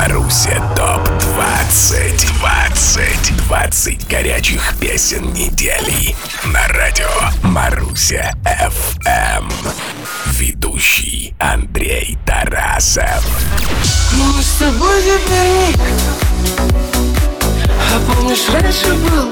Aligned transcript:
Маруся 0.00 0.62
ТОП-20 0.76 2.38
20 2.38 3.36
20 3.36 4.08
горячих 4.08 4.74
песен 4.80 5.30
недели. 5.34 6.16
На 6.46 6.66
радио 6.68 7.06
Маруся 7.42 8.32
ФМ 8.46 9.50
Ведущий 10.38 11.34
Андрей 11.38 12.16
Тарасов. 12.24 13.22
Мы 14.14 14.42
с 14.42 14.52
тобой 14.58 15.02
теперь 15.02 15.76
А 17.92 18.00
помнишь, 18.10 18.48
раньше 18.54 18.94
был? 18.94 19.30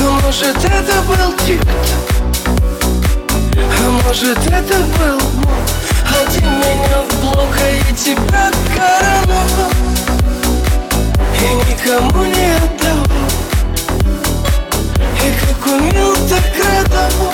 А 0.00 0.20
может, 0.24 0.56
это 0.64 1.02
был 1.02 1.32
тик 1.46 1.62
А 3.54 3.90
может, 4.04 4.38
это 4.48 4.80
был 4.98 5.20
Один 6.08 6.50
меня 6.58 7.02
в 7.08 7.20
блок, 7.20 7.48
а 7.60 7.68
я 7.68 7.94
тебя 7.94 8.50
короновал 8.74 9.70
И 11.34 11.70
никому 11.70 12.24
не 12.24 12.56
отдавал 12.56 13.30
И 15.24 15.26
как 15.40 15.66
умел, 15.66 16.14
так 16.28 16.44
радовал 16.64 17.32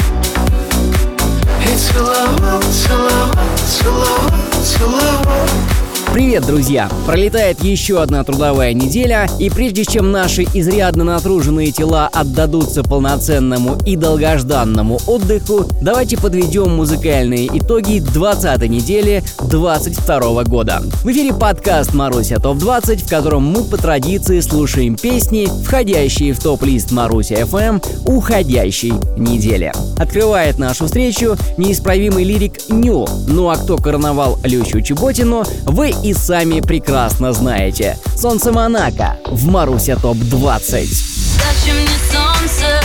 И 1.61 1.77
целовал, 1.77 2.63
целовал, 2.63 3.57
целовал, 3.67 4.31
целовал 4.65 5.72
Привет, 6.13 6.45
друзья! 6.45 6.91
Пролетает 7.07 7.65
еще 7.65 8.03
одна 8.03 8.23
трудовая 8.23 8.75
неделя, 8.75 9.27
и 9.39 9.49
прежде 9.49 9.87
чем 9.87 10.13
наши 10.13 10.43
изрядно 10.43 11.05
натруженные 11.05 11.73
тела 11.73 12.07
отдадутся 12.13 12.83
полноценному 12.83 13.79
и 13.87 13.97
долгожданному 13.97 15.01
отдыху, 15.07 15.65
давайте 15.81 16.19
подведем 16.19 16.77
музыкальные 16.77 17.49
итоги 17.59 18.01
20 18.01 18.69
недели 18.69 19.25
22 19.39 20.45
года. 20.45 20.83
В 21.03 21.11
эфире 21.11 21.33
подкаст 21.33 21.95
«Маруся 21.95 22.37
ТОП-20», 22.37 23.07
в 23.07 23.09
котором 23.09 23.45
мы 23.45 23.65
по 23.65 23.79
традиции 23.79 24.41
слушаем 24.41 24.97
песни, 24.97 25.49
входящие 25.65 26.35
в 26.35 26.43
топ-лист 26.43 26.93
Маруся 26.93 27.37
FM 27.37 27.83
уходящей 28.05 28.93
недели. 29.17 29.73
Открывает 29.97 30.59
нашу 30.59 30.85
встречу 30.85 31.39
неисправимый 31.57 32.25
лирик 32.25 32.69
Ню. 32.69 33.07
Ну 33.29 33.49
а 33.49 33.57
кто 33.57 33.79
короновал 33.79 34.39
Люсю 34.45 34.83
Чеботину, 34.83 35.45
вы 35.65 35.95
и 36.03 36.15
сами 36.15 36.61
прекрасно 36.61 37.33
знаете. 37.33 37.97
Солнце 38.17 38.53
Монако 38.53 39.17
в 39.27 39.47
Маруся 39.47 39.97
ТОП-20. 39.97 40.87
Зачем 40.87 41.77
мне 41.77 41.99
солнце, 42.11 42.81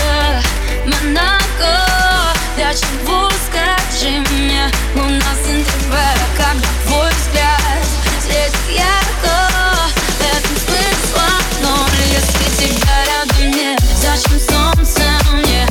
Монако. 0.85 1.88
Для 2.55 2.73
чего, 2.73 3.29
скажи 3.47 4.19
мне, 4.31 4.63
у 4.95 5.09
нас 5.09 5.39
интервью 5.45 5.77
Как 6.38 6.55
твой 6.85 7.09
взгляд. 7.09 7.61
Светит 8.23 8.55
ярко 8.75 9.33
В 9.95 10.21
этом 10.21 10.57
смысла 10.65 11.29
если 12.11 12.67
тебя 12.67 12.97
рядом 13.05 13.51
нет 13.51 13.79
Зачем 14.01 14.39
солнце 14.39 15.01
мне, 15.33 15.67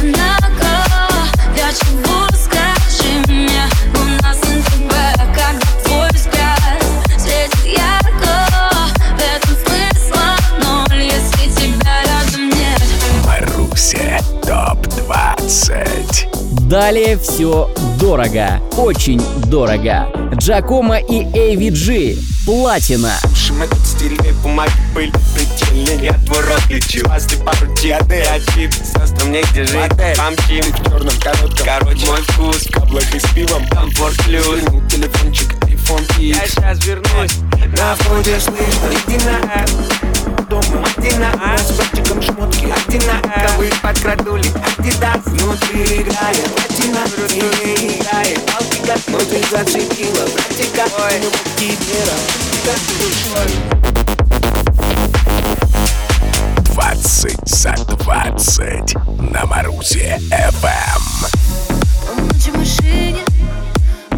Монако. 0.00 0.72
Для 1.54 1.72
чего, 1.72 2.11
Далее 16.72 17.18
все 17.18 17.70
дорого, 18.00 18.62
очень 18.78 19.20
дорого. 19.50 20.08
Джакомо 20.36 20.96
и 21.00 21.22
AVG. 21.24 22.18
Платина. 22.46 23.12
Мы 23.50 23.66
тут 23.66 23.86
стильные 23.86 24.32
бумаги 24.42 24.72
были 24.94 25.12
предельны 25.34 26.02
Я 26.02 26.14
твой 26.24 26.40
рот 26.40 26.62
лечил, 26.70 27.06
а 27.10 27.20
ты 27.20 27.36
пару 27.36 27.66
диады 27.74 28.22
Один 28.22 28.72
сестрам 28.72 29.30
негде 29.30 29.64
жить. 29.64 29.92
Помчим 30.16 30.62
в 30.72 30.88
черном 30.88 31.14
коротком. 31.20 31.66
Короче, 31.66 32.06
мой 32.06 32.22
вкус 32.22 32.56
в 32.62 32.70
каблах 32.70 33.14
и 33.14 33.18
с 33.18 33.24
пивом 33.34 33.68
Комфорт 33.68 34.16
плюс 34.24 34.46
Верни 34.46 34.80
телефончик, 34.88 35.52
iPhone 35.66 36.04
X. 36.18 36.18
Я 36.18 36.46
сейчас 36.46 36.86
вернусь. 36.86 37.36
На 37.76 37.94
входе 37.96 38.40
слышно 38.40 38.88
Иди 39.06 39.22
на 39.26 40.11
Дома 40.52 40.84
иди 40.98 41.16
на 41.16 41.30
С 41.56 41.72
братчиком 41.72 42.20
шмотки. 42.20 42.66
Иди 42.86 42.98
на 43.06 43.16
Ковы 43.22 43.70
подкрадули. 43.80 44.52
Адидас 44.78 45.24
Внутри 45.24 46.02
играет. 46.02 46.44
Платина 46.54 47.04
Не 47.32 47.40
играет. 47.96 48.40
Палки 48.44 48.78
как 48.86 49.00
Но 49.08 49.18
ты 49.20 49.40
зацепила. 49.50 50.26
Братика 50.28 50.84
Ну 51.22 51.30
кипера 51.56 52.18
Как 52.66 52.80
душой 52.98 53.50
20 56.74 57.48
за 57.48 57.72
20 57.72 58.94
на 59.32 59.46
Марусе 59.46 60.20
ФМ 60.28 61.02
Ночи 62.26 62.50
в 62.50 62.56
машине, 62.58 63.24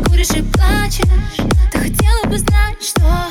куришь 0.09 0.31
и 0.31 0.43
плачешь. 0.43 1.05
Ты 1.71 1.79
хотела 1.79 2.25
бы 2.25 2.39
знать, 2.39 2.83
что 2.83 3.24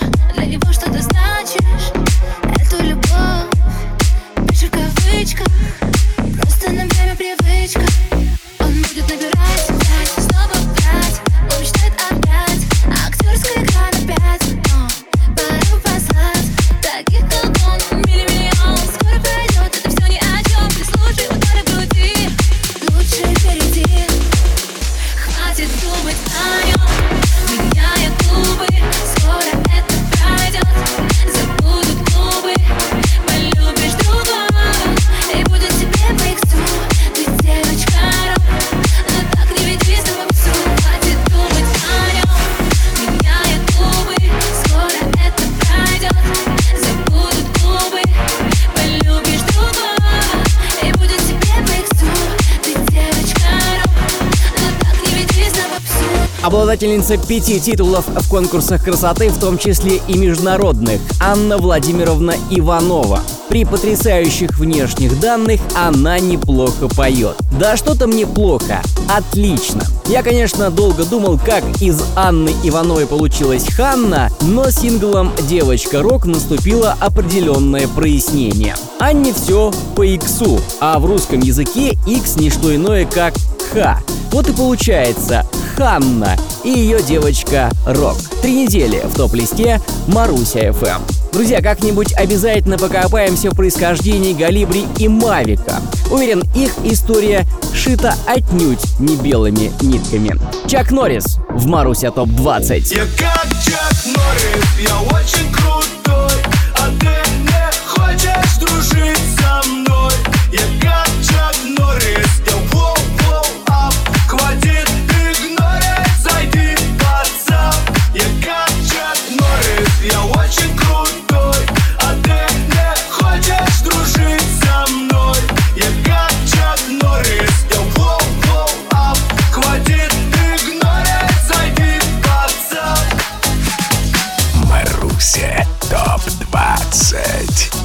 Обладательница 56.74 57.18
пяти 57.18 57.60
титулов 57.60 58.06
в 58.08 58.28
конкурсах 58.28 58.84
красоты, 58.84 59.30
в 59.30 59.40
том 59.40 59.60
числе 59.60 60.02
и 60.08 60.18
международных, 60.18 61.00
Анна 61.20 61.60
Владимировна 61.60 62.34
Иванова. 62.50 63.20
При 63.48 63.64
потрясающих 63.64 64.58
внешних 64.58 65.20
данных 65.20 65.62
она 65.76 66.18
неплохо 66.18 66.88
поет. 66.88 67.36
Да 67.60 67.78
что 67.78 67.96
там 67.96 68.10
неплохо, 68.10 68.82
отлично. 69.08 69.84
Я, 70.08 70.24
конечно, 70.24 70.72
долго 70.72 71.06
думал, 71.06 71.38
как 71.38 71.64
из 71.80 72.02
Анны 72.16 72.50
Ивановой 72.64 73.06
получилась 73.06 73.68
Ханна, 73.68 74.32
но 74.42 74.72
синглом 74.72 75.32
«Девочка 75.48 76.02
Рок» 76.02 76.26
наступило 76.26 76.98
определенное 77.00 77.88
прояснение. 77.88 78.76
Анне 79.00 79.32
все 79.32 79.72
по 79.96 80.02
иксу, 80.02 80.60
а 80.82 80.98
в 80.98 81.06
русском 81.06 81.40
языке 81.40 81.96
икс 82.08 82.36
не 82.36 82.50
что 82.50 82.76
иное, 82.76 83.06
как 83.06 83.36
ха. 83.72 84.00
Вот 84.32 84.50
и 84.50 84.54
получается 84.54 85.46
Ханна 85.76 86.36
и 86.64 86.70
ее 86.70 87.02
девочка 87.02 87.72
Рок. 87.86 88.18
Три 88.42 88.64
недели 88.64 89.02
в 89.04 89.16
топ-листе 89.16 89.82
Маруся 90.08 90.68
FM. 90.68 91.02
Друзья, 91.32 91.62
как-нибудь 91.62 92.14
обязательно 92.14 92.78
покопаемся 92.78 93.50
в 93.50 93.56
происхождении 93.56 94.34
Галибри 94.34 94.86
и 95.00 95.08
Мавика. 95.08 95.82
Уверен, 96.12 96.44
их 96.54 96.74
история 96.84 97.48
шита 97.74 98.16
отнюдь 98.28 99.00
не 99.00 99.16
белыми 99.16 99.72
нитками. 99.82 100.36
Чак 100.68 100.92
Норрис 100.92 101.38
в 101.50 101.66
Маруся 101.66 102.12
ТОП-20. 102.12 102.94
Я 102.94 103.06
как 103.18 103.48
Чак 103.66 104.06
Норрис, 104.06 104.88
я 104.88 105.02
очень 105.02 105.52
крутой 105.52 105.93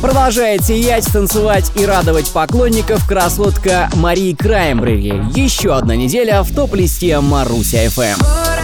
Продолжает 0.00 0.64
сиять, 0.64 1.12
танцевать 1.12 1.72
и 1.74 1.84
радовать 1.84 2.30
поклонников 2.30 3.06
красотка 3.06 3.90
Марии 3.94 4.32
Краймбрери. 4.32 5.22
Еще 5.34 5.74
одна 5.74 5.96
неделя 5.96 6.42
в 6.44 6.54
топ-листе 6.54 7.18
Маруся 7.18 7.86
FM. 7.86 8.57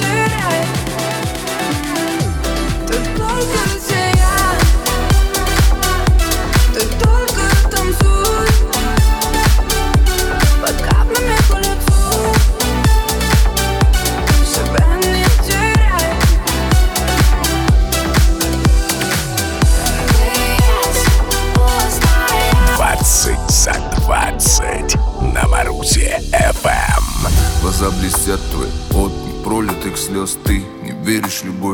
do 0.00 0.25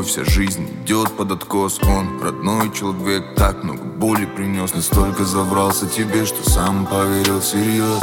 вся 0.03 0.23
жизнь 0.25 0.67
идет 0.83 1.11
под 1.17 1.31
откос. 1.31 1.79
Он 1.83 2.21
родной 2.21 2.71
человек, 2.73 3.35
так 3.35 3.63
много 3.63 3.83
боли 3.83 4.25
принес. 4.25 4.73
Настолько 4.73 5.23
забрался 5.25 5.87
тебе, 5.87 6.25
что 6.25 6.49
сам 6.49 6.85
поверил 6.85 7.39
всерьез. 7.39 8.01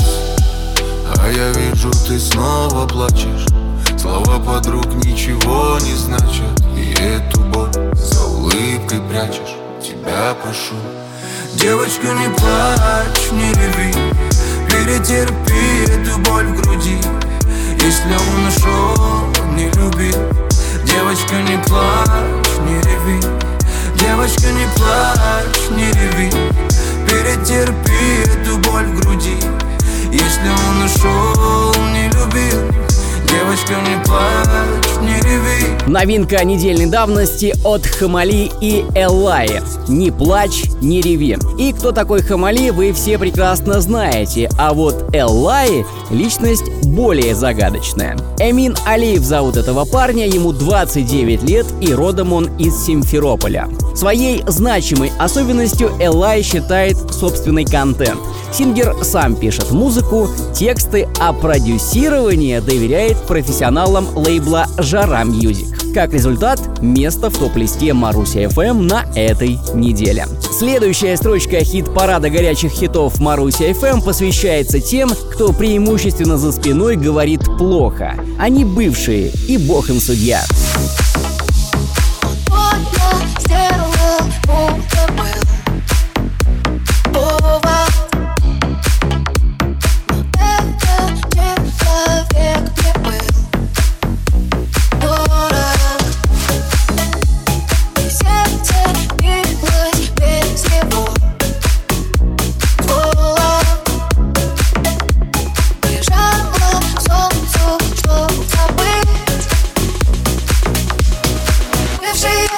А 1.19 1.29
я 1.31 1.53
вижу, 1.53 1.91
ты 2.07 2.19
снова 2.19 2.87
плачешь. 2.87 3.47
Слова 3.99 4.39
подруг 4.39 4.87
ничего 5.05 5.79
не 5.83 5.95
значат. 5.95 6.61
И 6.77 6.95
эту 7.01 7.41
боль 7.41 7.73
за 7.95 8.25
улыбкой 8.25 9.01
прячешь. 9.09 9.57
Тебя 9.83 10.35
прошу 10.43 10.77
Девочка, 11.55 12.07
не 12.07 12.29
плачь, 12.35 13.33
не 13.33 13.53
реви. 13.53 13.95
Перетерпи 14.69 15.91
эту 15.91 16.19
боль 16.21 16.47
в 16.47 16.63
груди. 16.63 16.99
Если 17.83 18.15
он 18.15 18.47
ушел, 18.47 19.27
не 19.55 19.69
любит 19.71 20.50
Девочка, 20.91 21.37
не 21.37 21.57
плачь, 21.69 22.59
не 22.67 22.81
реви. 22.83 23.21
Девочка, 23.95 24.49
не 24.51 24.67
плачь, 24.77 25.71
не 25.71 25.87
реви. 25.93 26.31
Перетерпи 27.07 28.25
эту 28.25 28.59
боль 28.59 28.87
в 28.87 29.01
груди. 29.01 29.37
Если 30.11 30.49
он 30.49 30.85
ушел, 30.85 31.75
не 31.93 32.09
любил 32.09 32.90
Девочка, 33.29 33.75
не 33.75 34.03
плачь, 34.05 35.01
не 35.03 35.21
реви 35.21 35.71
Новинка 35.87 36.45
недельной 36.45 36.87
давности 36.87 37.55
от 37.65 37.85
Хамали 37.85 38.51
и 38.61 38.85
Эллаи. 38.95 39.61
Не 39.89 40.13
плачь, 40.13 40.65
не 40.81 41.01
реви. 41.01 41.37
И 41.59 41.73
кто 41.73 41.91
такой 41.91 42.23
Хамали, 42.23 42.71
вы 42.71 42.93
все 42.93 43.19
прекрасно 43.19 43.81
знаете. 43.81 44.49
А 44.57 44.73
вот 44.73 45.13
Эллаи— 45.13 45.85
личность 46.11 46.71
более 46.85 47.35
загадочная. 47.35 48.17
Эмин 48.39 48.77
Алиев 48.87 49.23
зовут 49.23 49.57
этого 49.57 49.85
парня, 49.85 50.29
ему 50.29 50.53
29 50.53 51.43
лет 51.43 51.67
и 51.81 51.93
родом 51.93 52.33
он 52.33 52.49
из 52.57 52.85
Симферополя. 52.85 53.69
Своей 53.95 54.43
значимой 54.47 55.13
особенностью 55.19 55.91
Эллай 56.01 56.43
считает 56.43 56.97
собственный 57.13 57.65
контент. 57.65 58.21
Singer 58.53 58.97
сам 59.03 59.37
пишет 59.37 59.71
музыку, 59.71 60.29
тексты, 60.55 61.09
а 61.21 61.33
продюсирование 61.33 62.61
доверяет 62.61 63.17
профессионалам 63.27 64.09
лейбла 64.17 64.67
«Жара 64.79 65.25
Music». 65.25 65.81
Как 65.95 66.13
результат, 66.13 66.61
место 66.81 67.31
в 67.31 67.39
топ-листе 67.39 67.93
Маруся 67.95 68.45
FM 68.45 68.83
на 68.83 69.07
этой 69.17 69.59
неделе. 69.75 70.27
Следующая 70.57 71.17
строчка 71.17 71.65
хит-парада 71.65 72.31
горячих 72.31 72.71
хитов 72.71 73.19
Маруся 73.19 73.71
FM 73.71 74.05
посвящается 74.05 74.81
тем, 74.81 75.11
кто 75.33 75.53
преимущественно 75.53 76.39
за 76.39 76.53
спиной 76.53 76.97
говорит 76.97 77.43
плохо. 77.59 78.15
Они 78.39 78.65
бывшие, 78.65 79.33
и 79.49 79.59
бог 79.59 79.91
им 79.91 80.01
судья. 80.01 80.43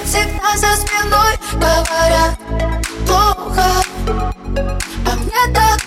всегда 0.04 0.56
за 0.56 0.76
спиной 0.76 1.38
говорят 1.52 2.38
плохо 3.06 3.66
А 5.06 5.16
мне 5.16 5.54
так. 5.54 5.80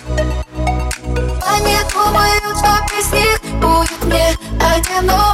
Они 1.46 1.76
думают, 1.92 2.58
что 2.58 2.70
без 2.94 3.12
них 3.12 3.40
будет 3.60 4.04
мне 4.04 4.36
одиноко 4.60 5.25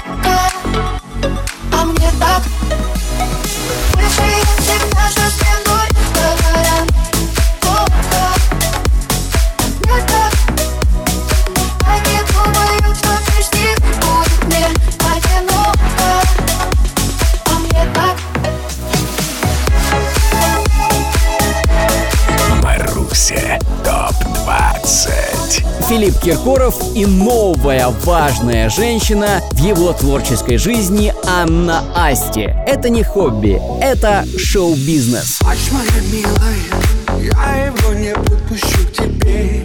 Киркоров 26.22 26.76
и 26.94 27.04
новая 27.04 27.88
важная 27.88 28.70
женщина 28.70 29.42
в 29.50 29.58
его 29.58 29.92
творческой 29.92 30.56
жизни 30.56 31.12
Анна 31.26 31.82
Асти. 31.96 32.48
Это 32.64 32.90
не 32.90 33.02
хобби, 33.02 33.60
это 33.80 34.24
шоу-бизнес. 34.38 35.40
моя 35.42 36.00
милая, 36.12 37.32
я 37.34 37.66
его 37.66 37.92
не 37.94 38.14
подпущу 38.14 38.86
к 38.86 38.92
тебе 38.92 39.62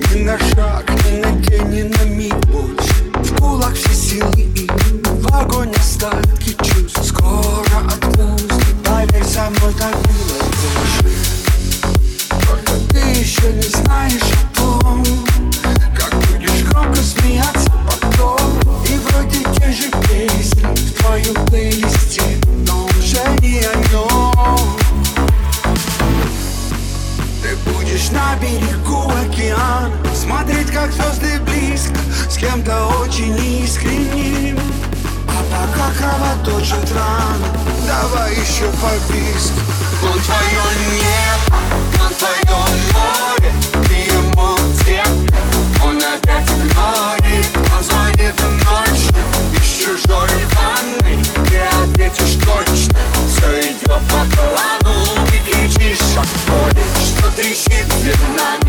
ищет 57.57 57.87
знак 57.87 58.59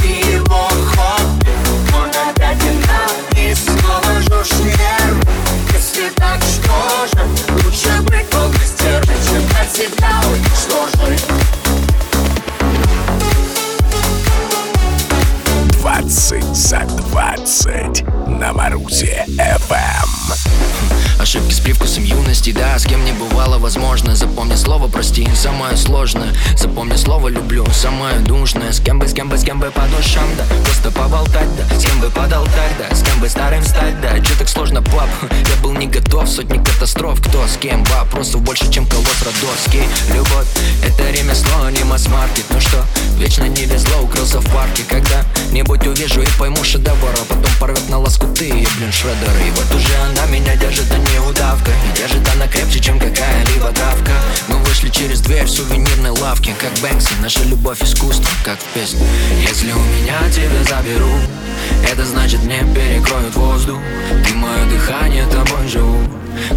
Ты 0.00 0.06
его 0.06 0.68
хобби 0.68 1.50
Он 1.94 2.08
опять 2.28 2.62
и 3.36 3.54
снова 3.54 4.20
жжешь 4.20 4.52
Если 5.72 6.10
так, 6.16 6.40
что 6.42 7.18
Лучше 7.64 8.00
быть 8.02 8.28
полностью 8.28 9.00
Чем 9.26 9.42
навсегда 9.48 10.22
уничтожить 10.30 11.24
20 15.80 16.56
за 16.56 16.80
20 16.80 18.04
на 18.28 18.52
Марусе 18.52 19.24
FM. 19.26 19.66
Эм. 19.70 21.20
Ошибки 21.20 21.52
с 21.52 21.60
привкусом 21.60 22.04
юности, 22.04 22.52
да, 22.52 22.78
с 22.78 22.84
кем 22.84 23.04
не 23.04 23.12
бывало, 23.12 23.58
возможно, 23.58 24.14
слово 24.76 24.88
прости, 24.90 25.26
самое 25.34 25.74
сложное. 25.74 26.34
Запомни 26.54 26.96
слово 26.96 27.28
люблю, 27.28 27.64
самое 27.72 28.18
душное 28.18 28.72
С 28.72 28.80
кем 28.80 28.98
бы, 28.98 29.08
с 29.08 29.14
кем 29.14 29.28
бы, 29.28 29.38
с 29.38 29.42
кем 29.42 29.58
бы 29.58 29.70
по 29.70 29.80
душам, 29.96 30.28
да. 30.36 30.44
Просто 30.64 30.90
поболтать, 30.90 31.48
да, 31.56 31.78
с 31.78 31.82
кем 31.82 31.98
бы 32.00 32.10
под 32.10 32.30
алтарь, 32.30 32.72
да. 32.78 32.94
С 32.94 33.02
кем 33.02 33.18
бы 33.18 33.28
старым 33.28 33.64
стать, 33.64 33.98
да, 34.02 34.18
че 34.20 34.34
так 34.38 34.48
сложно, 34.48 34.82
пап? 34.82 35.08
Я 35.30 35.62
был 35.62 35.72
не 35.72 35.86
готов, 35.86 36.28
сотни 36.28 36.58
катастроф. 36.58 37.20
Кто 37.26 37.46
с 37.46 37.56
кем, 37.56 37.84
вопросов 37.84 38.42
больше, 38.42 38.70
чем 38.70 38.86
колосс 38.86 39.22
родовский 39.22 39.82
Любовь, 40.14 40.46
это 40.84 41.10
ремесло, 41.10 41.70
не 41.70 41.84
масс-маркет 41.84 42.44
Ну 42.50 42.60
что, 42.60 42.84
вечно 43.18 43.44
не 43.44 43.64
везло, 43.64 44.02
укрылся 44.02 44.40
в 44.40 44.52
парке 44.52 44.82
Когда-нибудь 45.56 45.86
увижу 45.86 46.20
и 46.20 46.26
пойму 46.38 46.62
шедевр 46.62 47.14
А 47.18 47.24
потом 47.24 47.50
порвет 47.58 47.88
на 47.88 47.98
лоскуты, 47.98 48.46
и, 48.46 48.68
блин, 48.76 48.92
шредеры. 48.92 49.40
И 49.46 49.50
вот 49.52 49.74
уже 49.74 49.94
она 50.04 50.26
меня 50.26 50.54
держит, 50.54 50.84
а 50.90 50.98
не 50.98 51.18
удавка. 51.26 51.70
И 51.70 51.96
держит 51.96 52.28
она 52.28 52.46
крепче, 52.46 52.78
чем 52.78 52.98
какая-либо 52.98 53.72
травка. 53.72 54.12
Мы 54.48 54.58
вышли 54.58 54.90
через 54.90 55.22
дверь 55.22 55.46
в 55.46 55.50
сувенирной 55.50 56.10
лавке 56.10 56.54
Как 56.60 56.74
Бэнкси, 56.82 57.14
наша 57.22 57.42
любовь 57.44 57.82
искусство, 57.82 58.28
как 58.44 58.58
в 58.58 58.64
песне 58.74 59.00
Если 59.48 59.72
у 59.72 59.78
меня 59.78 60.30
тебя 60.30 60.62
заберут 60.68 61.22
это 61.90 62.04
значит 62.04 62.42
мне 62.42 62.60
перекроют 62.74 63.34
воздух. 63.34 63.78
Ты 64.24 64.34
мое 64.34 64.66
дыхание, 64.66 65.26
тобой 65.26 65.66
живу 65.66 66.00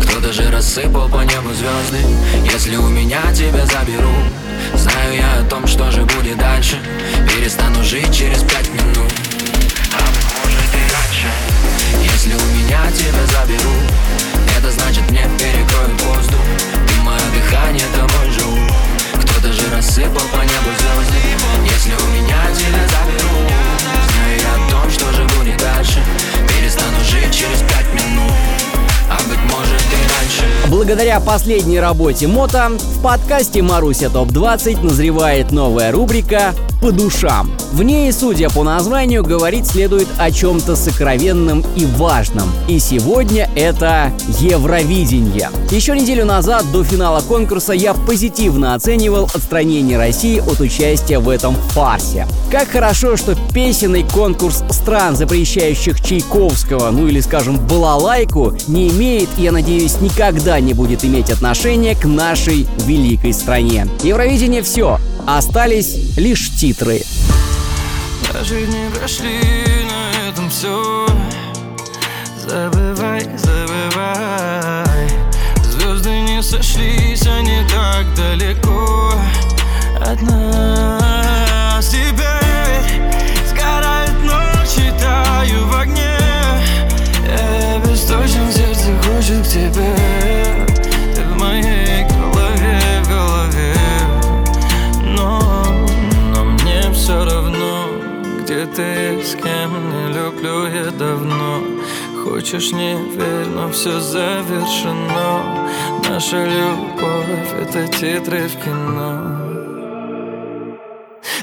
Кто-то 0.02 0.34
же 0.34 0.52
рассыпал 0.52 1.08
по 1.08 1.22
небу 1.22 1.54
звезды 1.54 2.06
Если 2.52 2.76
у 2.76 2.88
меня 2.88 3.22
тебя 3.34 3.66
заберут 3.66 4.28
Знаю 4.76 5.16
я 5.16 5.40
о 5.40 5.44
том, 5.46 5.66
что 5.68 5.90
же 5.90 6.04
будет 6.04 6.38
дальше 6.38 6.78
Перестану 7.28 7.82
жить 7.84 8.14
через 8.14 8.44
пять 8.44 8.70
минут. 8.74 9.12
А 9.94 10.02
может 10.44 10.74
и 10.74 10.84
раньше 10.94 11.28
Если 12.04 12.34
у 12.34 12.46
меня 12.58 12.92
тебя 12.92 13.26
заберут 13.28 13.92
Это 14.58 14.70
значит 14.72 15.10
мне 15.12 15.24
перекроют 15.40 16.02
воздух 16.02 16.42
Ты 16.88 17.02
мое 17.02 17.20
дыхание, 17.34 17.86
тобой 17.96 18.32
живу. 18.32 18.60
Кто-то 19.14 19.54
же 19.54 19.70
рассыпал 19.74 20.28
по 20.34 20.42
небу 20.42 20.72
звезды 20.78 21.74
Если 21.74 21.94
у 21.94 22.08
меня 22.12 22.42
тебя 22.54 22.84
заберут 22.86 23.52
Знаю 24.12 24.40
я 24.42 24.56
о 24.56 24.70
том, 24.72 24.92
что 24.92 25.12
же 25.14 25.24
будет 25.38 25.58
дальше 25.58 26.04
Благодаря 30.90 31.20
последней 31.20 31.80
работе 31.80 32.26
Мота 32.26 32.70
в 32.72 33.04
подкасте 33.04 33.62
Маруся 33.62 34.10
ТОП-20 34.10 34.84
назревает 34.84 35.52
новая 35.52 35.92
рубрика 35.92 36.56
«По 36.82 36.92
душам». 36.92 37.52
В 37.74 37.84
ней, 37.84 38.12
судя 38.12 38.50
по 38.50 38.64
названию, 38.64 39.24
говорить 39.24 39.68
следует 39.68 40.08
о 40.18 40.32
чем-то 40.32 40.76
сокровенном 40.76 41.64
и 41.76 41.86
важном. 41.86 42.50
И 42.68 42.80
сегодня 42.80 43.50
это 43.56 44.12
Евровидение. 44.40 45.50
Еще 45.70 45.96
неделю 45.96 46.26
назад, 46.26 46.66
до 46.72 46.84
финала 46.84 47.22
конкурса, 47.22 47.74
я 47.74 47.94
позитивно 47.94 48.74
оценивал 48.74 49.26
отстранение 49.26 49.98
России 49.98 50.40
от 50.40 50.60
участия 50.62 51.20
в 51.20 51.30
этом 51.30 51.56
фарсе. 51.74 52.26
Как 52.50 52.70
хорошо, 52.70 53.18
что 53.18 53.36
песенный 53.54 54.04
конкурс 54.04 54.64
стран, 54.72 55.16
запрещающих 55.16 56.02
Чайковского, 56.02 56.90
ну 56.90 57.08
или, 57.08 57.20
скажем, 57.20 57.58
балалайку, 57.68 58.56
не 58.68 58.90
имеет, 58.90 59.30
я 59.38 59.52
надеюсь, 59.52 60.02
никогда 60.02 60.60
не 60.60 60.74
будет 60.74 61.06
иметь 61.06 61.30
отношения 61.30 61.96
к 61.96 62.06
нашей 62.06 62.68
великой 62.86 63.34
стране. 63.34 63.88
Евровидение 64.02 64.64
все, 64.64 64.98
остались 65.38 65.96
лишь 66.18 66.50
титры. 66.58 67.02
Даже 68.34 68.62
не 68.62 68.90
прошли, 68.92 69.40
на 69.90 70.30
этом 70.30 70.50
все 70.50 71.08
Забывай, 72.38 73.28
забывай. 73.38 75.10
Звезды 75.64 76.22
не 76.22 76.42
сошлись, 76.42 77.28
они 77.28 77.62
так 77.70 78.12
далеко 78.16 79.14
от 80.02 80.20
нас. 80.22 81.90
Теперь 81.90 82.39
Хочешь, 102.50 102.72
не 102.72 102.96
верь, 102.96 103.46
но 103.46 103.70
все 103.72 104.00
завершено. 104.00 105.70
Наша 106.10 106.46
любовь— 106.46 107.54
это 107.62 107.88
титры 107.88 108.48
в 108.48 108.56
кино. 108.64 109.38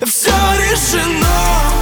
Все 0.05 0.33
решено, 0.59 1.76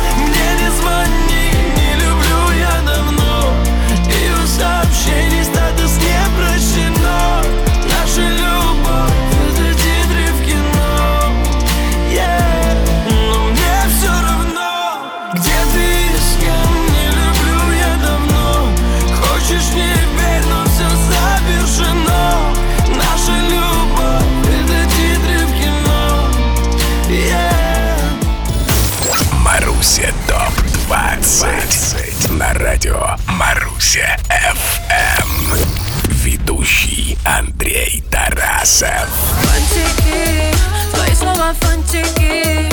Ведущий 36.65 37.19
Андрей 37.27 38.03
Тарасов. 38.11 39.07
Фантики, 39.43 40.57
твои 40.95 41.15
слова 41.15 41.53
фантики 41.61 42.71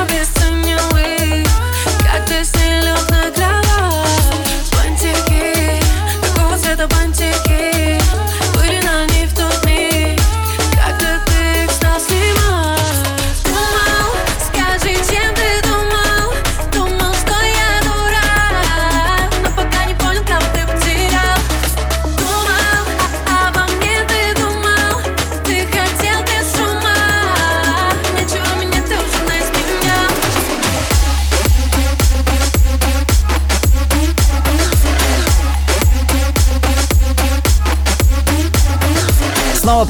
обесценил 0.00 0.78
их 0.96 1.46
Как 1.98 2.24
ты 2.24 2.42
с 2.42 2.54
ней 2.54 2.80
лег 2.80 3.10
на 3.10 3.30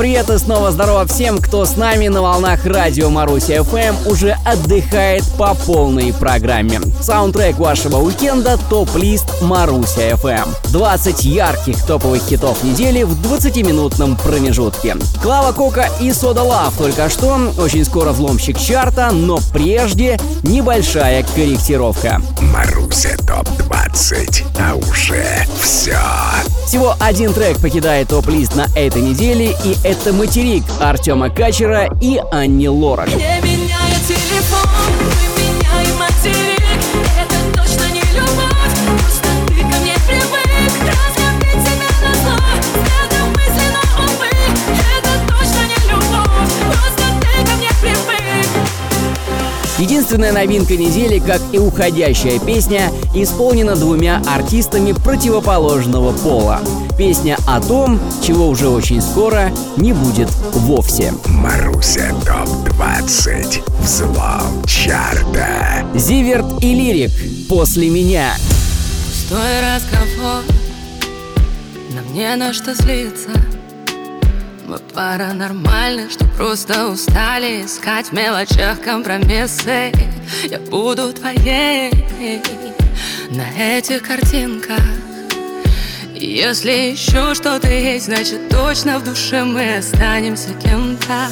привет 0.00 0.30
и 0.30 0.38
снова 0.38 0.70
здорово 0.70 1.06
всем, 1.06 1.36
кто 1.36 1.66
с 1.66 1.76
нами 1.76 2.08
на 2.08 2.22
волнах 2.22 2.64
радио 2.64 3.10
Маруся 3.10 3.56
FM 3.56 4.10
уже 4.10 4.34
отдыхает 4.46 5.24
по 5.36 5.52
полной 5.52 6.14
программе. 6.14 6.80
Саундтрек 7.02 7.58
вашего 7.58 7.98
уикенда– 7.98 8.58
топ-лист 8.70 9.42
Маруся 9.42 10.12
FM. 10.12 10.48
20 10.72 11.24
ярких 11.26 11.84
топовых 11.84 12.22
хитов 12.22 12.64
недели 12.64 13.02
в 13.02 13.12
20-минутном 13.20 14.16
промежутке. 14.16 14.96
Клава 15.22 15.52
Кока 15.52 15.90
и 16.00 16.14
Сода 16.14 16.44
Лав 16.44 16.74
только 16.78 17.10
что, 17.10 17.52
очень 17.58 17.84
скоро 17.84 18.12
взломщик 18.12 18.58
чарта, 18.58 19.10
но 19.12 19.38
прежде 19.52 20.18
небольшая 20.42 21.24
корректировка. 21.24 22.22
Маруся 22.40 23.18
ТОП-20 23.26 24.46
А 24.58 24.76
уже 24.76 25.44
все 25.60 25.98
Всего 26.70 26.94
один 27.00 27.32
трек 27.32 27.58
покидает 27.58 28.10
топ-лист 28.10 28.54
на 28.54 28.68
этой 28.76 29.02
неделе, 29.02 29.56
и 29.64 29.74
это 29.82 30.12
«Материк» 30.12 30.62
Артема 30.78 31.28
Качера 31.28 31.88
и 32.00 32.20
Анни 32.30 32.68
Лорак. 32.68 33.08
Не 33.08 33.14
меняя 33.42 33.98
телефон, 34.06 34.99
Единственная 49.80 50.30
новинка 50.32 50.76
недели, 50.76 51.20
как 51.20 51.40
и 51.52 51.58
уходящая 51.58 52.38
песня, 52.38 52.92
исполнена 53.14 53.76
двумя 53.76 54.20
артистами 54.28 54.92
противоположного 54.92 56.12
пола. 56.12 56.60
Песня 56.98 57.38
о 57.46 57.62
том, 57.62 57.98
чего 58.22 58.48
уже 58.48 58.68
очень 58.68 59.00
скоро 59.00 59.50
не 59.78 59.94
будет 59.94 60.28
вовсе. 60.52 61.14
Маруся 61.24 62.14
ТОП-20 62.26 63.62
Взлом 63.80 64.62
чарта 64.66 65.86
Зиверт 65.94 66.62
и 66.62 66.74
Лирик 66.74 67.10
«После 67.48 67.88
меня» 67.88 68.34
Пустой 69.06 69.60
разговор 69.62 70.42
Нам 71.94 72.12
не 72.12 72.36
на 72.36 72.52
что 72.52 72.74
злиться 72.74 73.30
Мы 74.66 74.78
пара 74.94 75.32
нормальных, 75.32 76.10
что 76.10 76.19
просто 76.40 76.86
устали 76.86 77.66
Искать 77.66 78.06
в 78.06 78.12
мелочах 78.12 78.80
компромиссы. 78.80 79.92
Я 80.44 80.58
буду 80.58 81.12
твоей 81.12 81.92
На 83.28 83.76
этих 83.76 84.02
картинках. 84.02 84.80
Если 86.14 86.92
еще 86.92 87.34
что-то 87.34 87.68
есть, 87.68 88.06
значит 88.06 88.48
точно 88.48 88.98
в 89.00 89.04
душе 89.04 89.44
мы 89.44 89.76
останемся 89.76 90.48
кем-то. 90.54 91.28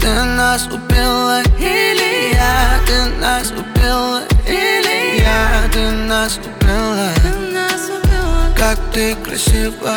Ты 0.00 0.24
нас 0.24 0.66
убила 0.66 1.42
или 1.60 2.34
я? 2.34 2.80
Ты 2.88 3.04
нас 3.20 3.52
убила 3.52 4.22
или 4.48 5.20
я? 5.22 5.70
Ты 5.72 5.90
нас 6.08 6.38
убила. 6.38 7.10
Ты 7.22 7.52
нас 7.52 7.88
убила. 7.88 8.54
Как 8.58 8.78
ты 8.92 9.14
красива 9.14 9.94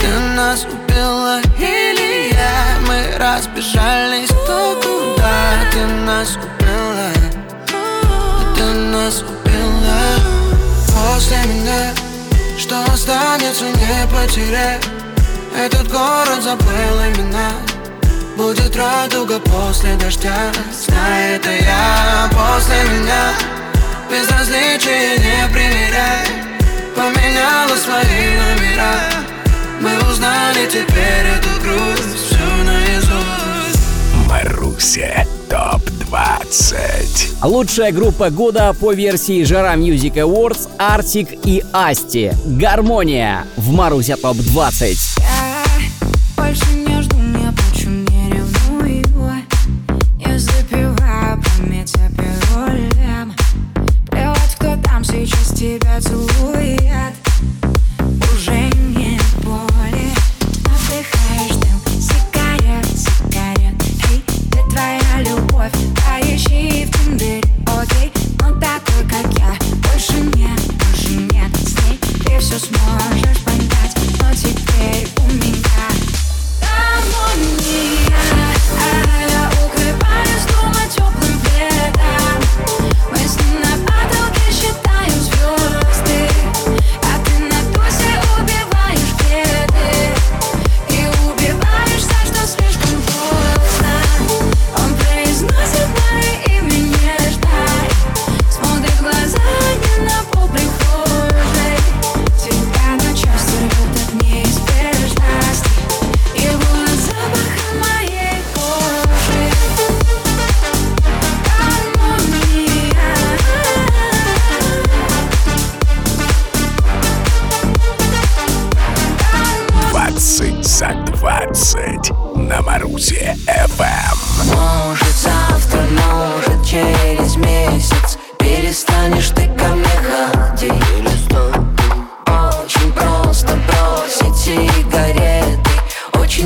Ты 0.00 0.08
нас 0.34 0.64
убила 0.64 0.85
разбежались 3.18 4.28
кто 4.28 4.80
куда 4.82 5.70
Ты 5.72 5.84
нас 5.86 6.36
убила. 6.36 7.10
Ты 8.54 8.62
нас 8.62 9.22
убила. 9.22 10.00
После 10.94 11.36
меня 11.46 11.94
что 12.58 12.82
останется, 12.84 13.64
не 13.64 14.06
потерять 14.10 14.82
Этот 15.54 15.88
город 15.88 16.42
забыл 16.42 16.64
имена. 16.64 17.50
Будет 18.36 18.74
радуга 18.76 19.38
после 19.40 19.94
дождя. 19.96 20.52
Знай, 20.72 21.36
это 21.36 21.50
я. 21.50 22.30
После 22.30 22.82
меня 22.84 23.34
Безразличие 24.10 25.18
не 25.18 25.52
примеряй. 25.52 26.26
Поменяла 26.94 27.76
свои 27.76 28.36
номера. 28.38 28.94
Мы 29.80 29.98
узнали 30.10 30.66
теперь 30.66 31.35
Лучшая 37.46 37.92
группа 37.92 38.30
года 38.30 38.74
по 38.80 38.92
версии 38.92 39.44
Жара 39.44 39.76
Music 39.76 40.14
Awards 40.14 40.68
Артик 40.78 41.28
и 41.46 41.62
Асти. 41.72 42.32
Гармония 42.44 43.46
в 43.56 43.70
Маруся 43.70 44.16
ТОП 44.16 44.36
20. 44.38 45.15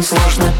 Очень 0.00 0.16
сложно 0.16 0.59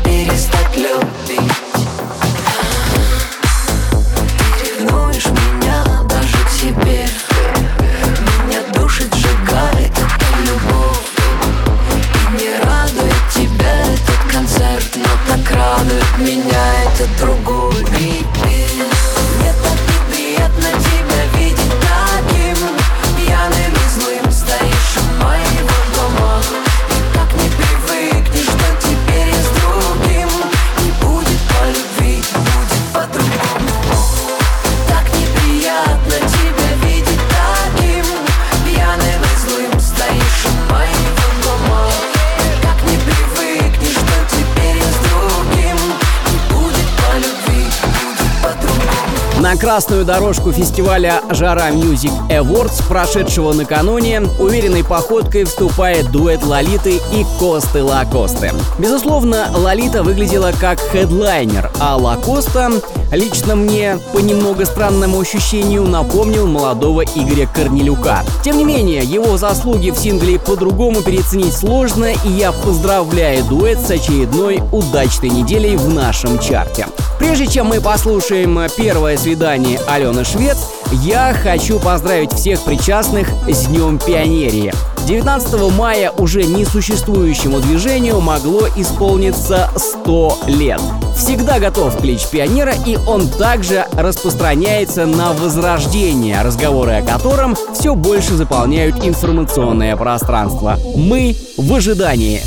На 49.50 49.56
красную 49.56 50.04
дорожку 50.04 50.52
фестиваля 50.52 51.22
«Жара 51.30 51.70
Music 51.70 52.12
Awards», 52.28 52.86
прошедшего 52.86 53.52
накануне, 53.52 54.22
уверенной 54.38 54.84
походкой 54.84 55.42
вступает 55.42 56.12
дуэт 56.12 56.44
Лолиты 56.44 57.00
и 57.12 57.26
Косты 57.40 57.82
Лакосты. 57.82 58.52
Безусловно, 58.78 59.48
Лолита 59.52 60.04
выглядела 60.04 60.52
как 60.60 60.78
хедлайнер, 60.78 61.68
а 61.80 61.96
Лакоста 61.96 62.70
лично 63.10 63.56
мне, 63.56 63.98
по 64.12 64.20
немного 64.20 64.64
странному 64.66 65.18
ощущению, 65.18 65.82
напомнил 65.82 66.46
молодого 66.46 67.02
Игоря 67.02 67.48
Корнелюка. 67.52 68.22
Тем 68.44 68.56
не 68.56 68.64
менее, 68.64 69.02
его 69.02 69.36
заслуги 69.36 69.90
в 69.90 69.98
сингле 69.98 70.38
по-другому 70.38 71.02
переоценить 71.02 71.56
сложно, 71.56 72.12
и 72.24 72.28
я 72.28 72.52
поздравляю 72.52 73.42
дуэт 73.46 73.80
с 73.80 73.90
очередной 73.90 74.62
удачной 74.70 75.30
неделей 75.30 75.74
в 75.74 75.88
нашем 75.88 76.38
чарте. 76.38 76.86
Прежде 77.18 77.48
чем 77.48 77.66
мы 77.66 77.80
послушаем 77.80 78.60
первое 78.76 79.16
свидание 79.16 79.39
Алены 79.42 80.24
Швец, 80.24 80.58
я 80.92 81.32
хочу 81.32 81.78
поздравить 81.78 82.32
всех 82.32 82.60
причастных 82.62 83.28
с 83.48 83.66
Днем 83.66 83.98
Пионерии. 83.98 84.72
19 85.06 85.72
мая 85.78 86.10
уже 86.10 86.42
несуществующему 86.42 87.60
движению 87.60 88.20
могло 88.20 88.68
исполниться 88.76 89.70
100 89.74 90.38
лет. 90.48 90.80
Всегда 91.16 91.58
готов 91.58 91.98
клич 91.98 92.26
пионера, 92.28 92.74
и 92.86 92.96
он 92.96 93.28
также 93.28 93.86
распространяется 93.92 95.06
на 95.06 95.32
возрождение, 95.32 96.42
разговоры 96.42 96.92
о 96.92 97.02
котором 97.02 97.56
все 97.72 97.94
больше 97.94 98.34
заполняют 98.34 99.04
информационное 99.04 99.96
пространство. 99.96 100.78
Мы 100.94 101.34
в 101.56 101.74
ожидании. 101.74 102.42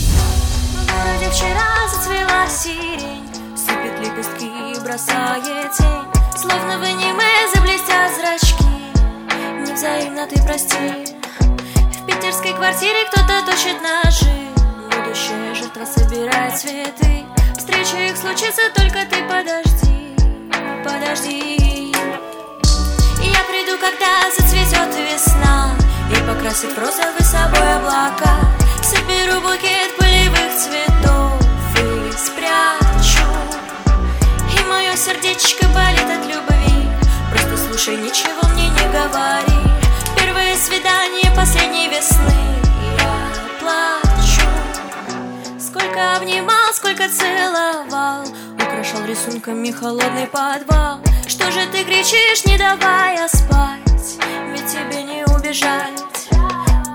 Невзаимно 10.23 10.27
ты 10.27 10.41
прости. 10.43 11.15
В 11.39 12.05
питерской 12.05 12.53
квартире 12.53 13.05
кто-то 13.11 13.45
точит 13.45 13.81
ножи. 13.81 14.49
Будущая 14.85 15.53
жертва 15.53 15.85
собирает 15.85 16.57
цветы. 16.57 17.23
Встреча 17.57 17.97
их 17.97 18.17
случится, 18.17 18.61
только 18.75 19.05
ты 19.05 19.23
подожди 19.27 20.15
Подожди. 20.83 21.91
Я 23.21 23.43
приду, 23.49 23.77
когда 23.79 24.29
зацветет 24.37 24.95
весна 24.95 25.71
И 26.11 26.15
покрасит 26.27 26.71
в 26.71 26.79
розовый 26.79 27.23
собой 27.23 27.75
облака. 27.75 28.39
Соберу 28.81 29.41
букет 29.41 29.95
полевых 29.97 30.53
цветов 30.55 31.41
И 31.77 32.11
спрячу. 32.11 33.27
И 34.57 34.63
мое 34.65 34.95
сердечко 34.95 35.65
болит 35.69 36.09
от 36.09 36.25
любви. 36.27 36.87
Просто 37.31 37.57
слушай, 37.57 37.97
ничего 37.97 38.47
мне 38.49 38.69
не 38.69 38.91
говори 38.91 39.82
Первое 40.23 40.55
свидание 40.55 41.29
последней 41.35 41.89
весны. 41.89 42.31
Я 42.97 43.29
плачу. 43.59 44.47
Сколько 45.59 46.15
обнимал, 46.15 46.73
сколько 46.73 47.09
целовал. 47.09 48.23
Украшал 48.55 49.05
рисунками 49.05 49.69
холодный 49.71 50.27
подвал. 50.27 51.01
Что 51.27 51.51
же 51.51 51.65
ты 51.73 51.83
кричишь, 51.83 52.45
не 52.45 52.57
давая 52.57 53.27
спать? 53.27 54.17
Ведь 54.53 54.65
тебе 54.65 55.03
не 55.03 55.25
убежать. 55.25 56.01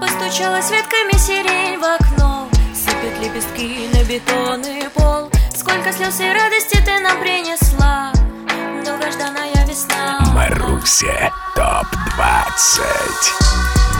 Постучалась 0.00 0.70
ветками 0.70 1.18
сирень 1.18 1.78
в 1.78 1.84
окно. 1.84 2.48
Сыпет 2.74 3.18
лепестки 3.20 3.90
на 3.92 4.04
бетонный 4.04 4.88
пол. 4.94 5.30
Сколько 5.54 5.92
слез 5.92 6.18
и 6.20 6.32
радости 6.32 6.82
ты 6.82 6.98
нам 7.00 7.20
принесла. 7.20 8.10
Долгожданная 8.86 9.47
Маруся 10.88 11.30
ТОП-20 11.54 12.80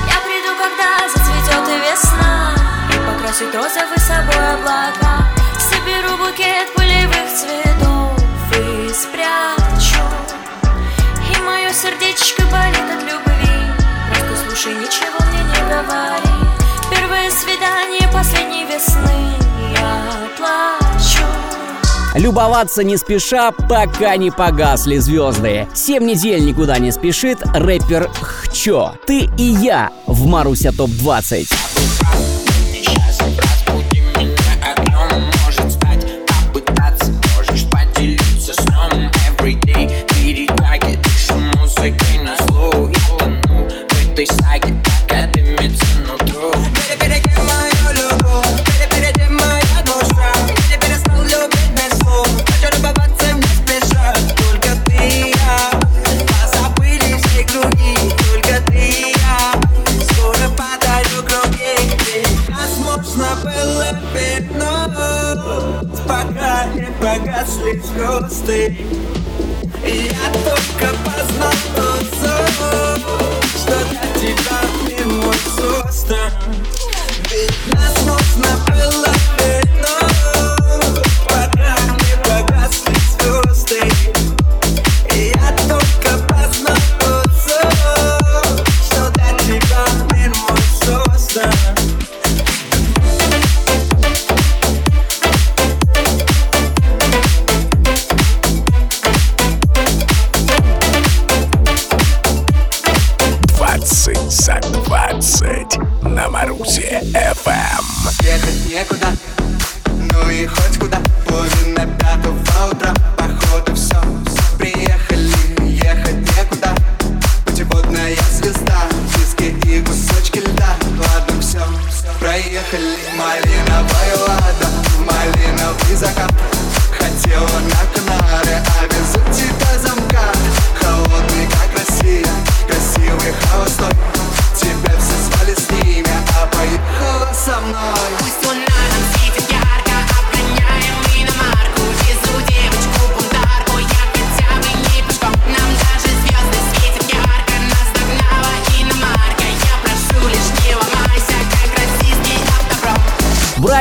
Я 0.07 0.21
приду, 0.25 0.57
когда 0.57 1.07
зацветет 1.07 1.69
весна. 1.83 2.55
И 2.89 2.97
покрасит 3.07 3.55
розовый 3.55 3.99
собой 3.99 4.55
облака. 4.55 5.29
Соберу 5.59 6.17
букет 6.17 6.73
полевых 6.75 7.29
цветов 7.29 8.19
И 8.55 8.91
спрячу. 8.95 10.03
И 11.31 11.43
мое 11.43 11.71
сердечко 11.75 12.43
болит 12.45 12.91
от 12.91 13.03
любви. 13.03 13.71
Просто 14.09 14.47
слушай, 14.47 14.73
ничего 14.73 15.19
мне 15.29 15.43
не 15.43 15.61
говори. 15.69 16.49
Первое 16.91 17.31
свидание 17.31 18.09
последней 18.11 18.65
весны. 18.65 19.35
Я 19.75 20.27
плачу 20.39 20.78
Любоваться 22.19 22.83
не 22.83 22.97
спеша, 22.97 23.53
пока 23.53 24.17
не 24.17 24.33
погасли 24.33 24.97
звезды. 24.99 25.69
Семь 25.73 26.05
недель 26.05 26.45
никуда 26.45 26.79
не 26.79 26.91
спешит 26.91 27.39
рэпер 27.55 28.11
Хчо. 28.21 28.95
Ты 29.07 29.31
и 29.39 29.45
я 29.45 29.91
в 30.09 30.27
Маруся 30.27 30.73
ТОП-20. 30.73 32.48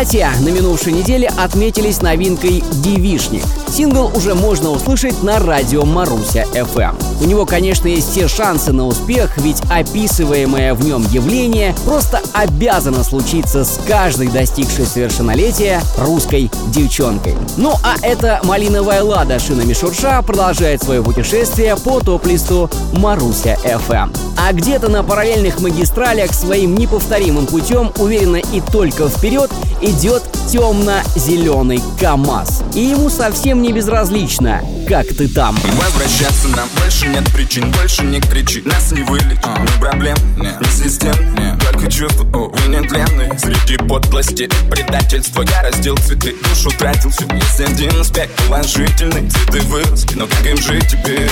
Братья 0.08 0.32
на 0.40 0.48
минувшей 0.48 0.94
неделе 0.94 1.30
отметились 1.38 2.02
новинкой 2.02 2.64
«Девишник». 2.76 3.44
Сингл 3.70 4.10
уже 4.16 4.36
можно 4.36 4.70
услышать 4.70 5.22
на 5.22 5.38
радио 5.38 5.84
Маруся 5.84 6.46
FM. 6.54 6.96
У 7.22 7.26
него, 7.26 7.46
конечно, 7.46 7.90
есть 7.90 8.12
все 8.12 8.30
шансы 8.30 8.72
на 8.72 8.88
успех, 8.88 9.38
ведь 9.38 9.62
описываемое 9.70 10.76
в 10.76 10.86
нем 10.86 11.06
явление 11.12 11.76
просто 11.84 12.22
обязано 12.32 13.04
случиться 13.04 13.66
с 13.66 13.82
каждой 13.86 14.30
достигшей 14.30 14.86
совершеннолетия 14.86 15.82
русской 15.98 16.50
девчонкой. 16.68 17.36
Ну 17.58 17.74
а 17.84 17.96
эта 18.02 18.40
малиновая 18.46 19.04
лада 19.04 19.40
шинами 19.40 19.74
шурша 19.74 20.22
продолжает 20.22 20.82
свое 20.82 21.04
путешествие 21.04 21.76
по 21.76 22.00
топ-листу 22.00 22.70
Маруся 22.94 23.58
FM. 23.66 24.16
А 24.38 24.54
где-то 24.54 24.88
на 24.88 25.04
параллельных 25.04 25.60
магистралях 25.60 26.32
своим 26.34 26.76
неповторимым 26.76 27.46
путем 27.46 27.92
уверенно 27.98 28.38
и 28.38 28.62
только 28.62 29.10
вперед 29.10 29.52
идет 29.82 29.97
темно-зеленый 29.98 31.82
КАМАЗ. 32.00 32.64
И 32.76 32.82
ему 32.82 33.10
совсем 33.10 33.62
не 33.62 33.74
безразлично, 33.74 34.62
как 34.88 35.08
ты 35.08 35.28
там. 35.28 35.58
Возвращаться 35.78 36.48
нам 36.50 36.68
больше 36.80 37.08
нет 37.08 37.26
причин 37.34 37.72
Больше 37.72 38.04
не 38.04 38.20
кричи, 38.20 38.62
нас 38.66 38.92
не 38.92 39.04
вылечит 39.04 39.46
Ни 39.46 39.80
проблем, 39.80 40.18
ни 40.38 40.70
систем 40.70 41.14
Только 41.60 41.92
чувства, 41.92 42.24
увы, 42.24 42.58
нетленные 42.68 43.38
Среди 43.38 43.78
подлости, 43.78 44.50
предательства 44.70 45.44
Я 45.44 45.64
раздел 45.64 45.98
цветы, 45.98 46.36
душу 46.44 46.70
тратил 46.78 47.10
всю 47.10 47.26
Есть 47.34 47.60
один 47.60 48.00
аспект 48.00 48.32
положительный 48.48 49.30
Цветы 49.30 49.62
выросли, 49.68 50.16
но 50.16 50.28
как 50.28 50.46
им 50.46 50.58
жить 50.58 50.88
теперь? 50.90 51.30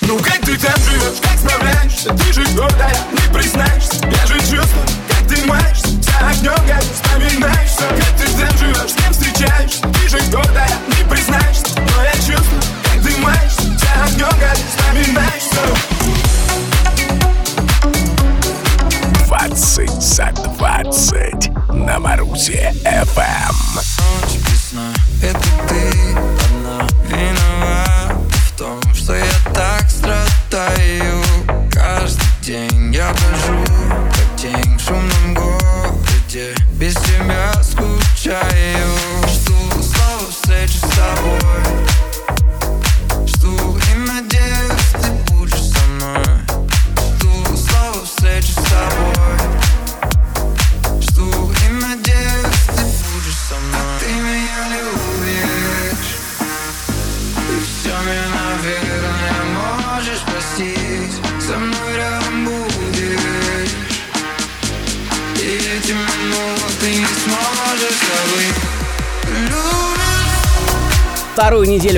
Ну 0.00 0.18
как 0.18 0.40
ты 0.40 0.56
там 0.58 0.74
живешь, 0.84 1.20
как 1.22 1.38
справляешься? 1.38 2.14
Ты 2.14 2.32
же 2.32 2.44
гордая, 2.56 2.96
не 3.12 3.34
признаешься. 3.34 3.96
Я 4.04 4.26
же 4.26 4.38
чувствую, 4.40 4.86
как 5.08 5.28
ты 5.28 5.44
маешься? 5.46 5.88
За 6.02 6.28
огнем 6.28 6.66
горит, 6.66 6.92
вспоминаешься 6.94 7.84
Как 7.88 8.16
ты 8.16 8.26
там 8.32 8.58
живешь, 8.58 8.90
с 8.90 8.94
кем 8.94 9.12
встречаешься? 9.12 9.82
Ты 9.82 10.08
же 10.08 10.18
гордая, 10.30 10.76
не 10.88 11.04
признаешься. 11.08 11.66
Но 11.76 12.02
я 12.02 12.12
чувствую, 12.12 12.62
как 12.84 13.02
ты 13.02 13.16
маешься? 13.20 13.62
За 13.62 14.04
огнем 14.04 14.38
горит, 14.40 14.66
вспоминаешься 14.76 15.62
Двадцать 19.26 20.02
за 20.02 20.32
двадцать 20.32 21.50
на 21.68 21.98
Марусе 21.98 22.72
ФМ. 22.84 23.78
Это 25.22 25.48
ты 25.68 25.81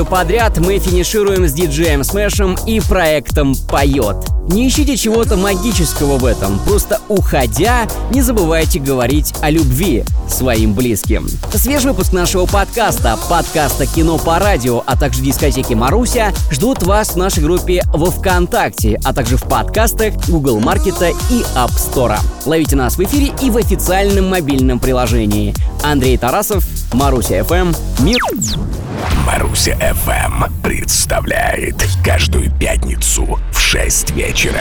неделю 0.05 0.11
подряд 0.11 0.59
мы 0.59 0.79
финишируем 0.79 1.49
с 1.49 1.53
диджеем 1.53 2.05
Смешем 2.05 2.57
и 2.67 2.81
проектом 2.81 3.55
«Поет». 3.69 4.17
Не 4.49 4.69
ищите 4.69 4.97
чего-то 4.97 5.37
магического 5.37 6.19
в 6.19 6.27
этом, 6.27 6.59
просто 6.61 7.01
уходя, 7.09 7.87
не 8.11 8.21
забывайте 8.21 8.79
говорить 8.79 9.33
о 9.41 9.51
любви 9.51 10.05
своим 10.29 10.75
близким. 10.75 11.27
Свежий 11.55 11.91
выпуск 11.91 12.13
нашего 12.13 12.45
подкаста, 12.45 13.19
подкаста 13.31 13.87
«Кино 13.87 14.19
по 14.19 14.39
радио», 14.39 14.83
а 14.87 14.97
также 14.97 15.23
дискотеки 15.23 15.73
«Маруся» 15.73 16.33
ждут 16.51 16.83
вас 16.83 17.11
в 17.11 17.17
нашей 17.17 17.43
группе 17.43 17.83
во 17.87 18.11
Вконтакте, 18.11 19.01
а 19.03 19.15
также 19.15 19.39
в 19.39 19.45
подкастах 19.45 20.15
Google 20.29 20.61
Маркета 20.61 21.09
и 21.09 21.43
App 21.57 21.73
Store. 21.73 22.19
Ловите 22.45 22.77
нас 22.77 22.97
в 22.97 23.03
эфире 23.03 23.33
и 23.41 23.49
в 23.49 23.57
официальном 23.57 24.29
мобильном 24.29 24.79
приложении. 24.79 25.55
Андрей 25.83 26.19
Тарасов, 26.19 26.65
Маруся 26.93 27.43
ФМ, 27.45 27.73
Мир. 28.01 28.21
Маруся 29.27 29.73
FM 29.73 30.51
представляет 30.63 31.77
каждую 32.05 32.51
пятницу 32.51 33.39
в 33.53 33.59
6 33.59 34.11
вечера. 34.11 34.61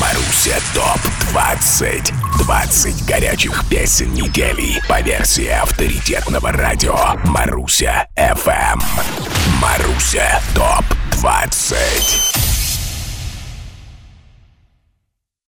Маруся 0.00 0.56
ТОП 0.74 1.00
20 1.32 2.12
20 2.38 3.06
горячих 3.06 3.64
песен 3.68 4.12
недели 4.12 4.80
по 4.88 5.00
версии 5.00 5.48
авторитетного 5.48 6.52
радио. 6.52 6.96
Маруся 7.24 8.08
FM 8.16 8.82
Маруся 9.60 10.40
ТОП 10.54 10.84